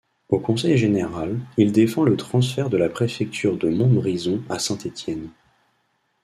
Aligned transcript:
Au 0.29 0.39
conseil 0.39 0.79
général, 0.79 1.37
il 1.57 1.71
défend 1.71 2.01
le 2.03 2.17
transfert 2.17 2.71
de 2.71 2.77
la 2.77 2.89
préfecture 2.89 3.55
de 3.55 3.69
Montbrison 3.69 4.41
à 4.49 4.57
Saint-Étienne. 4.57 5.29